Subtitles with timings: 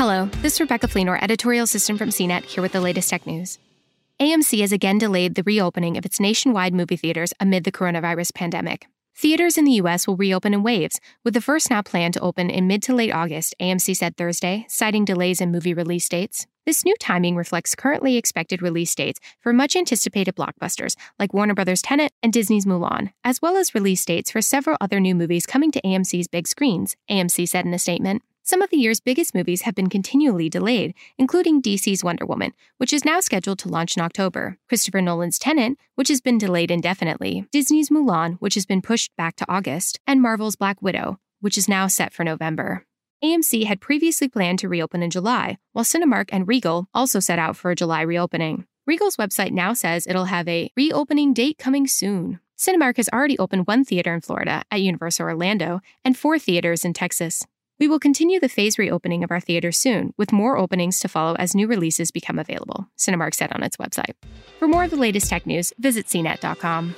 [0.00, 3.58] Hello, this is Rebecca Fleenor, editorial assistant from CNET, here with the latest tech news.
[4.18, 8.86] AMC has again delayed the reopening of its nationwide movie theaters amid the coronavirus pandemic.
[9.14, 10.06] Theaters in the U.S.
[10.06, 13.12] will reopen in waves, with the first now planned to open in mid to late
[13.12, 16.46] August, AMC said Thursday, citing delays in movie release dates.
[16.64, 21.82] This new timing reflects currently expected release dates for much anticipated blockbusters like Warner Brothers'
[21.82, 25.70] Tenet and Disney's Mulan, as well as release dates for several other new movies coming
[25.72, 28.22] to AMC's big screens, AMC said in a statement.
[28.50, 32.92] Some of the year's biggest movies have been continually delayed, including DC's Wonder Woman, which
[32.92, 37.46] is now scheduled to launch in October, Christopher Nolan's Tenet, which has been delayed indefinitely,
[37.52, 41.68] Disney's Mulan, which has been pushed back to August, and Marvel's Black Widow, which is
[41.68, 42.84] now set for November.
[43.22, 47.56] AMC had previously planned to reopen in July, while Cinemark and Regal also set out
[47.56, 48.66] for a July reopening.
[48.84, 52.40] Regal's website now says it'll have a reopening date coming soon.
[52.58, 56.92] Cinemark has already opened one theater in Florida at Universal Orlando and four theaters in
[56.92, 57.46] Texas.
[57.80, 61.34] We will continue the phase reopening of our theaters soon, with more openings to follow
[61.36, 64.12] as new releases become available, Cinemark said on its website.
[64.58, 66.94] For more of the latest tech news, visit cnet.com.